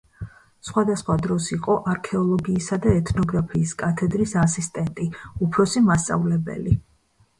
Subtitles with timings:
[0.67, 5.07] სხვადასხვა დროს იყო არქეოლოგიისა და ეთნოგრაფიის კათედრის ასისტენტი,
[5.49, 6.75] უფროსი მასწავლებელი.